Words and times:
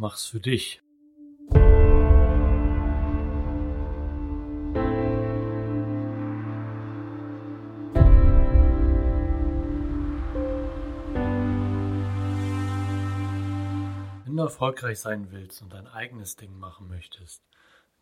Mach's 0.00 0.26
für 0.26 0.38
dich. 0.38 0.80
Wenn 14.24 14.36
du 14.36 14.42
erfolgreich 14.44 15.00
sein 15.00 15.32
willst 15.32 15.62
und 15.62 15.72
dein 15.72 15.88
eigenes 15.88 16.36
Ding 16.36 16.56
machen 16.56 16.86
möchtest, 16.86 17.42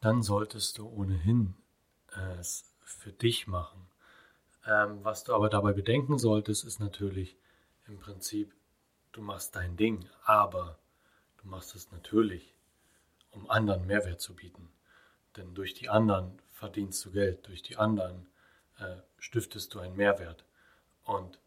dann 0.02 0.20
solltest 0.20 0.76
du 0.76 0.86
ohnehin 0.86 1.54
äh, 2.14 2.38
es 2.38 2.74
für 2.84 3.12
dich 3.12 3.46
machen. 3.46 3.88
Ähm, 4.66 5.02
was 5.02 5.24
du 5.24 5.32
aber 5.32 5.48
dabei 5.48 5.72
bedenken 5.72 6.18
solltest, 6.18 6.66
ist 6.66 6.78
natürlich 6.78 7.38
im 7.86 7.98
Prinzip, 7.98 8.52
du 9.12 9.22
machst 9.22 9.56
dein 9.56 9.78
Ding, 9.78 10.06
aber 10.26 10.78
machst 11.46 11.74
es 11.74 11.90
natürlich, 11.92 12.54
um 13.30 13.50
anderen 13.50 13.86
Mehrwert 13.86 14.20
zu 14.20 14.34
bieten. 14.34 14.68
Denn 15.36 15.54
durch 15.54 15.74
die 15.74 15.88
anderen 15.88 16.40
verdienst 16.52 17.04
du 17.04 17.12
Geld, 17.12 17.46
durch 17.46 17.62
die 17.62 17.76
anderen 17.76 18.26
äh, 18.78 18.96
stiftest 19.18 19.74
du 19.74 19.80
einen 19.80 19.96
Mehrwert. 19.96 20.44
Und 21.04 21.38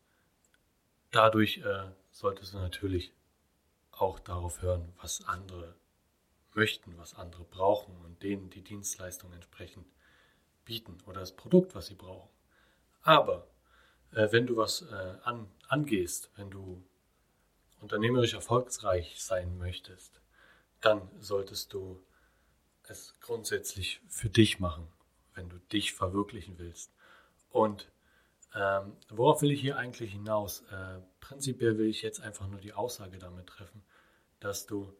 dadurch 1.11 1.57
äh, 1.59 1.91
solltest 2.11 2.53
du 2.53 2.59
natürlich 2.59 3.13
auch 3.91 4.19
darauf 4.19 4.61
hören, 4.61 4.93
was 5.01 5.25
andere 5.25 5.75
möchten, 6.53 6.97
was 6.97 7.15
andere 7.15 7.43
brauchen 7.43 7.95
und 8.05 8.21
denen 8.23 8.49
die 8.49 8.63
Dienstleistung 8.63 9.33
entsprechend 9.33 9.87
bieten 10.65 10.97
oder 11.05 11.21
das 11.21 11.35
Produkt, 11.35 11.75
was 11.75 11.87
sie 11.87 11.95
brauchen. 11.95 12.29
Aber 13.01 13.47
äh, 14.11 14.31
wenn 14.31 14.47
du 14.47 14.57
was 14.57 14.81
äh, 14.83 15.17
an, 15.23 15.49
angehst, 15.67 16.31
wenn 16.35 16.49
du 16.49 16.83
unternehmerisch 17.81 18.33
erfolgsreich 18.33 19.21
sein 19.21 19.57
möchtest, 19.57 20.21
dann 20.81 21.09
solltest 21.19 21.73
du 21.73 22.01
es 22.83 23.15
grundsätzlich 23.21 24.01
für 24.07 24.29
dich 24.29 24.59
machen, 24.59 24.87
wenn 25.35 25.49
du 25.49 25.57
dich 25.71 25.93
verwirklichen 25.93 26.57
willst. 26.57 26.91
Und 27.49 27.91
ähm, 28.55 28.93
worauf 29.09 29.41
will 29.41 29.51
ich 29.51 29.61
hier 29.61 29.77
eigentlich 29.77 30.11
hinaus? 30.11 30.61
Äh, 30.71 30.99
prinzipiell 31.19 31.77
will 31.77 31.87
ich 31.87 32.01
jetzt 32.01 32.21
einfach 32.21 32.47
nur 32.47 32.59
die 32.59 32.73
Aussage 32.73 33.17
damit 33.19 33.47
treffen, 33.47 33.83
dass 34.39 34.65
du, 34.65 34.91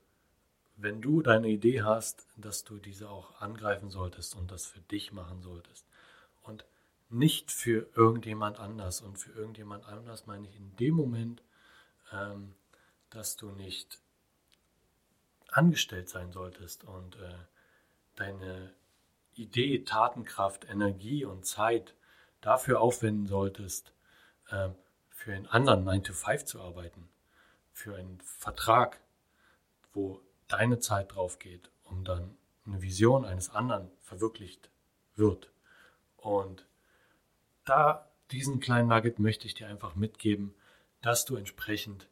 wenn 0.76 1.02
du 1.02 1.22
deine 1.22 1.48
Idee 1.48 1.82
hast, 1.82 2.28
dass 2.38 2.64
du 2.64 2.78
diese 2.78 3.10
auch 3.10 3.42
angreifen 3.42 3.90
solltest 3.90 4.36
und 4.36 4.52
das 4.52 4.66
für 4.66 4.82
dich 4.82 5.12
machen 5.12 5.42
solltest. 5.42 5.88
Und 6.44 6.66
nicht 7.10 7.52
für 7.52 7.90
irgendjemand 7.96 8.60
anders. 8.60 9.02
Und 9.02 9.18
für 9.18 9.32
irgendjemand 9.32 9.86
anders 9.86 10.28
meine 10.28 10.48
ich 10.48 10.56
in 10.56 10.76
dem 10.76 10.96
Moment, 10.96 11.44
ähm, 12.12 12.54
dass 13.10 13.36
du 13.36 13.52
nicht 13.52 14.00
angestellt 15.48 16.10
sein 16.10 16.32
solltest 16.32 16.84
und 16.84 17.16
äh, 17.16 17.34
deine 18.16 18.74
Idee, 19.34 19.84
Tatenkraft, 19.84 20.66
Energie 20.70 21.26
und 21.26 21.46
Zeit 21.46 21.96
dafür 22.42 22.82
aufwenden 22.82 23.28
solltest, 23.28 23.94
äh, 24.50 24.70
für 25.10 25.34
einen 25.34 25.48
anderen 25.48 25.84
9 25.84 26.04
to 26.04 26.14
5 26.14 26.46
zu 26.46 26.62
arbeiten, 26.62 27.10
für 27.74 27.96
einen 27.96 28.20
Vertrag, 28.22 29.00
wo 29.94 30.22
deine 30.48 30.80
Zeit 30.80 31.16
drauf 31.16 31.40
geht, 31.40 31.72
um 31.84 32.04
dann 32.04 32.38
eine 32.66 32.82
Vision 32.82 33.26
eines 33.26 33.50
anderen 33.50 33.90
verwirklicht 34.02 34.70
wird. 35.16 35.52
Und 36.18 36.66
da 37.66 38.10
diesen 38.32 38.60
kleinen 38.60 38.90
Nugget 38.90 39.20
möchte 39.20 39.48
ich 39.48 39.56
dir 39.56 39.68
einfach 39.68 39.96
mitgeben, 39.96 40.54
dass 41.02 41.26
du 41.26 41.36
entsprechend 41.36 42.08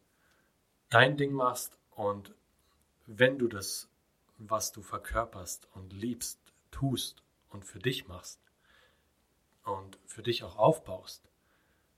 dein 0.90 1.18
Ding 1.18 1.34
machst 1.34 1.78
und 1.92 2.34
wenn 3.06 3.38
du 3.38 3.48
das, 3.48 3.90
was 4.38 4.72
du 4.72 4.82
verkörperst 4.82 5.68
und 5.74 5.94
liebst, 5.94 6.40
tust 6.72 7.24
und 7.50 7.66
für 7.66 7.80
dich 7.80 8.08
machst 8.08 8.40
und 9.64 9.98
für 10.06 10.24
dich 10.24 10.44
auch 10.44 10.58
aufbaust, 10.58 11.23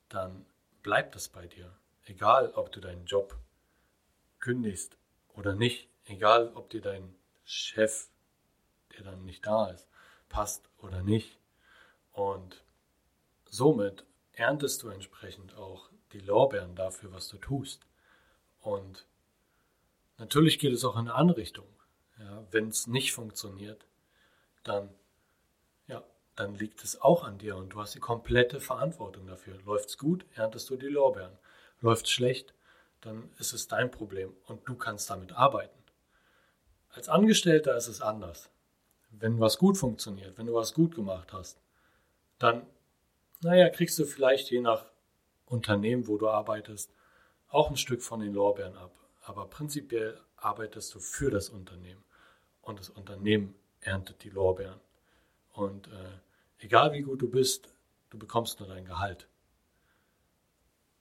dann 0.07 0.45
bleibt 0.81 1.15
das 1.15 1.29
bei 1.29 1.47
dir. 1.47 1.75
Egal, 2.05 2.51
ob 2.53 2.71
du 2.71 2.79
deinen 2.79 3.05
Job 3.05 3.37
kündigst 4.39 4.97
oder 5.35 5.53
nicht, 5.53 5.89
egal, 6.05 6.51
ob 6.55 6.69
dir 6.69 6.81
dein 6.81 7.15
Chef, 7.45 8.07
der 8.95 9.03
dann 9.03 9.25
nicht 9.25 9.45
da 9.45 9.69
ist, 9.69 9.87
passt 10.29 10.69
oder 10.77 11.03
nicht. 11.03 11.39
Und 12.11 12.63
somit 13.45 14.05
erntest 14.33 14.83
du 14.83 14.89
entsprechend 14.89 15.55
auch 15.55 15.89
die 16.13 16.19
Lorbeeren 16.19 16.75
dafür, 16.75 17.11
was 17.11 17.27
du 17.27 17.37
tust. 17.37 17.85
Und 18.61 19.05
natürlich 20.17 20.59
geht 20.59 20.73
es 20.73 20.83
auch 20.83 20.95
in 20.95 21.01
eine 21.01 21.15
andere 21.15 21.37
Richtung. 21.37 21.67
Ja, 22.19 22.43
Wenn 22.51 22.67
es 22.67 22.87
nicht 22.87 23.13
funktioniert, 23.13 23.85
dann, 24.63 24.89
ja, 25.87 26.03
dann 26.35 26.55
liegt 26.55 26.83
es 26.83 27.01
auch 27.01 27.23
an 27.23 27.37
dir 27.37 27.55
und 27.55 27.69
du 27.69 27.79
hast 27.79 27.95
die 27.95 27.99
komplette 27.99 28.59
Verantwortung 28.59 29.27
dafür. 29.27 29.57
Läuft 29.65 29.89
es 29.89 29.97
gut, 29.97 30.25
erntest 30.35 30.69
du 30.69 30.75
die 30.75 30.87
Lorbeeren. 30.87 31.37
Läuft 31.81 32.05
es 32.05 32.11
schlecht, 32.11 32.53
dann 33.01 33.29
ist 33.39 33.53
es 33.53 33.67
dein 33.67 33.89
Problem 33.89 34.35
und 34.47 34.67
du 34.67 34.75
kannst 34.75 35.09
damit 35.09 35.31
arbeiten. 35.31 35.77
Als 36.89 37.07
Angestellter 37.07 37.77
ist 37.77 37.87
es 37.87 38.01
anders. 38.01 38.49
Wenn 39.11 39.39
was 39.39 39.57
gut 39.57 39.77
funktioniert, 39.77 40.37
wenn 40.37 40.47
du 40.47 40.53
was 40.53 40.73
gut 40.73 40.95
gemacht 40.95 41.31
hast, 41.31 41.59
dann, 42.37 42.65
naja, 43.41 43.69
kriegst 43.69 43.97
du 43.97 44.05
vielleicht 44.05 44.51
je 44.51 44.59
nach 44.59 44.85
Unternehmen, 45.45 46.07
wo 46.07 46.17
du 46.17 46.29
arbeitest, 46.29 46.91
auch 47.49 47.69
ein 47.69 47.77
Stück 47.77 48.01
von 48.01 48.19
den 48.19 48.33
Lorbeeren 48.33 48.75
ab. 48.77 48.91
Aber 49.21 49.47
prinzipiell 49.47 50.19
arbeitest 50.37 50.93
du 50.95 50.99
für 50.99 51.29
das 51.29 51.49
Unternehmen 51.49 52.03
und 52.61 52.79
das 52.79 52.89
Unternehmen 52.89 53.55
erntet 53.81 54.23
die 54.23 54.29
Lorbeeren. 54.29 54.79
Und 55.53 55.87
äh, 55.87 56.19
egal 56.59 56.93
wie 56.93 57.01
gut 57.01 57.21
du 57.21 57.29
bist, 57.29 57.73
du 58.09 58.17
bekommst 58.17 58.59
nur 58.59 58.69
dein 58.69 58.85
Gehalt. 58.85 59.27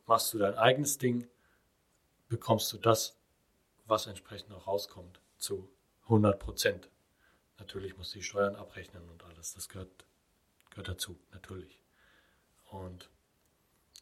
Machst 0.07 0.33
du 0.33 0.39
dein 0.39 0.55
eigenes 0.55 0.99
Ding, 0.99 1.29
bekommst 2.29 2.73
du 2.73 2.79
das, 2.79 3.17
was 3.87 4.07
entsprechend 4.07 4.53
auch 4.53 4.67
rauskommt, 4.67 5.21
zu 5.39 5.69
100 6.05 6.39
Prozent. 6.39 6.91
Natürlich 7.59 7.97
musst 7.97 8.15
du 8.15 8.19
die 8.19 8.25
Steuern 8.25 8.57
abrechnen 8.57 9.09
und 9.09 9.25
alles. 9.25 9.55
Das 9.55 9.69
gehört, 9.69 10.07
gehört 10.71 10.89
dazu, 10.89 11.19
natürlich. 11.33 11.81
Und 12.71 13.11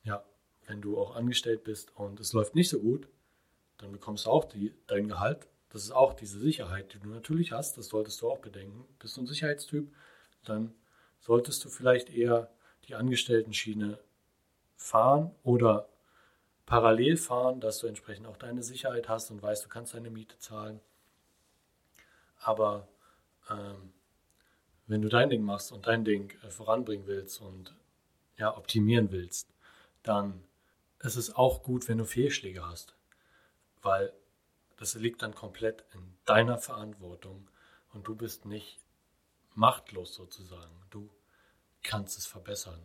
ja, 0.05 0.25
wenn 0.67 0.81
du 0.81 0.99
auch 0.99 1.15
angestellt 1.15 1.65
bist 1.65 1.97
und 1.97 2.21
es 2.21 2.33
läuft 2.33 2.55
nicht 2.55 2.69
so 2.69 2.81
gut, 2.81 3.09
dann 3.79 3.93
bekommst 3.93 4.27
du 4.27 4.31
auch 4.31 4.45
die, 4.45 4.75
dein 4.87 5.09
Gehalt. 5.09 5.47
Das 5.69 5.83
ist 5.83 5.91
auch 5.91 6.15
diese 6.15 6.39
Sicherheit, 6.39 6.95
die 6.95 6.99
du 6.99 7.09
natürlich 7.09 7.53
hast. 7.53 7.77
Das 7.77 7.89
solltest 7.89 8.21
du 8.23 8.31
auch 8.31 8.39
bedenken. 8.39 8.85
Bist 8.99 9.17
du 9.17 9.23
ein 9.23 9.27
Sicherheitstyp, 9.27 9.93
dann 10.45 10.75
solltest 11.21 11.65
du 11.65 11.69
vielleicht 11.69 12.11
eher 12.11 12.51
die 12.89 12.95
Angestellten-Schiene 12.95 13.99
fahren 14.77 15.35
oder 15.43 15.89
parallel 16.67 17.17
fahren, 17.17 17.61
dass 17.61 17.79
du 17.79 17.87
entsprechend 17.87 18.27
auch 18.27 18.37
deine 18.37 18.63
Sicherheit 18.63 19.09
hast 19.09 19.31
und 19.31 19.43
weißt, 19.43 19.65
du 19.65 19.69
kannst 19.69 19.95
deine 19.95 20.11
Miete 20.11 20.39
zahlen. 20.39 20.81
Aber 22.39 22.89
ähm, 23.51 23.93
wenn 24.87 25.03
du 25.03 25.09
dein 25.09 25.31
Ding 25.31 25.43
machst 25.43 25.73
und 25.73 25.87
dein 25.87 26.05
Ding 26.05 26.33
äh, 26.43 26.51
voranbringen 26.51 27.07
willst 27.07 27.41
und 27.41 27.75
ja, 28.37 28.57
optimieren 28.57 29.11
willst, 29.11 29.49
dann 30.03 30.43
ist 31.01 31.17
es 31.17 31.35
auch 31.35 31.63
gut, 31.63 31.89
wenn 31.89 31.99
du 31.99 32.05
Fehlschläge 32.05 32.67
hast, 32.67 32.95
weil 33.83 34.13
das 34.77 34.95
liegt 34.95 35.23
dann 35.23 35.35
komplett 35.35 35.85
in 35.95 36.17
deiner 36.25 36.59
Verantwortung 36.59 37.49
und 37.93 38.07
du 38.07 38.15
bist 38.15 38.45
nicht 38.45 38.79
machtlos 39.55 40.15
sozusagen. 40.15 40.75
Du 40.91 41.11
kannst 41.83 42.19
es 42.19 42.27
verbessern. 42.27 42.81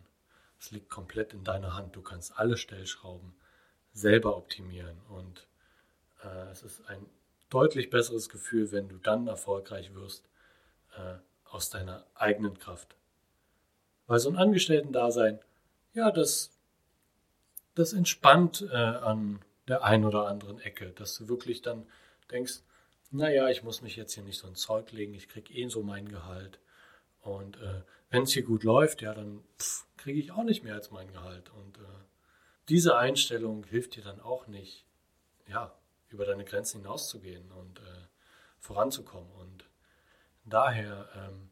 Es 0.58 0.70
liegt 0.70 0.88
komplett 0.88 1.34
in 1.34 1.44
deiner 1.44 1.74
Hand. 1.74 1.96
Du 1.96 2.02
kannst 2.02 2.38
alle 2.38 2.56
Stellschrauben 2.56 3.34
selber 3.92 4.36
optimieren 4.36 4.96
und 5.08 5.46
äh, 6.22 6.50
es 6.50 6.62
ist 6.62 6.86
ein 6.86 7.04
deutlich 7.50 7.90
besseres 7.90 8.28
Gefühl, 8.28 8.72
wenn 8.72 8.88
du 8.88 8.96
dann 8.96 9.26
erfolgreich 9.26 9.94
wirst 9.94 10.28
äh, 10.96 11.16
aus 11.44 11.68
deiner 11.68 12.06
eigenen 12.14 12.58
Kraft. 12.58 12.96
Weil 14.06 14.18
so 14.18 14.30
ein 14.30 14.36
Angestellten-Dasein, 14.36 15.40
ja, 15.92 16.10
das 16.10 16.51
das 17.74 17.92
entspannt 17.92 18.66
äh, 18.70 18.76
an 18.76 19.40
der 19.68 19.84
einen 19.84 20.04
oder 20.04 20.26
anderen 20.26 20.60
Ecke, 20.60 20.90
dass 20.90 21.16
du 21.16 21.28
wirklich 21.28 21.62
dann 21.62 21.86
denkst, 22.30 22.60
naja, 23.10 23.48
ich 23.48 23.62
muss 23.62 23.82
mich 23.82 23.96
jetzt 23.96 24.14
hier 24.14 24.24
nicht 24.24 24.38
so 24.38 24.46
ein 24.46 24.54
Zeug 24.54 24.90
legen, 24.92 25.14
ich 25.14 25.28
kriege 25.28 25.52
eh 25.52 25.68
so 25.68 25.82
mein 25.82 26.08
Gehalt. 26.08 26.58
Und 27.20 27.56
äh, 27.58 27.82
wenn 28.10 28.24
es 28.24 28.32
hier 28.32 28.42
gut 28.42 28.64
läuft, 28.64 29.02
ja, 29.02 29.14
dann 29.14 29.44
kriege 29.96 30.18
ich 30.18 30.32
auch 30.32 30.44
nicht 30.44 30.64
mehr 30.64 30.74
als 30.74 30.90
mein 30.90 31.12
Gehalt. 31.12 31.50
Und 31.50 31.78
äh, 31.78 32.04
diese 32.68 32.96
Einstellung 32.96 33.64
hilft 33.64 33.96
dir 33.96 34.02
dann 34.02 34.20
auch 34.20 34.46
nicht, 34.46 34.86
ja, 35.46 35.74
über 36.08 36.24
deine 36.24 36.44
Grenzen 36.44 36.80
hinauszugehen 36.80 37.50
und 37.52 37.78
äh, 37.78 38.06
voranzukommen. 38.58 39.30
Und 39.32 39.64
daher 40.44 41.08
ähm, 41.14 41.50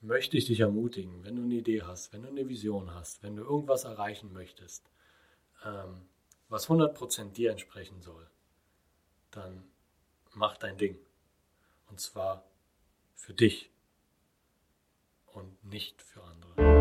möchte 0.00 0.36
ich 0.36 0.44
dich 0.44 0.60
ermutigen, 0.60 1.24
wenn 1.24 1.36
du 1.36 1.42
eine 1.42 1.54
Idee 1.54 1.82
hast, 1.82 2.12
wenn 2.12 2.22
du 2.22 2.28
eine 2.28 2.48
Vision 2.48 2.94
hast, 2.94 3.22
wenn 3.22 3.36
du 3.36 3.42
irgendwas 3.42 3.84
erreichen 3.84 4.32
möchtest, 4.32 4.90
ähm, 5.64 6.08
was 6.48 6.68
100% 6.68 7.32
dir 7.32 7.50
entsprechen 7.50 8.00
soll, 8.00 8.28
dann 9.30 9.64
mach 10.32 10.56
dein 10.56 10.78
Ding. 10.78 10.98
Und 11.88 12.00
zwar 12.00 12.44
für 13.14 13.34
dich 13.34 13.70
und 15.26 15.64
nicht 15.64 16.02
für 16.02 16.22
andere. 16.22 16.73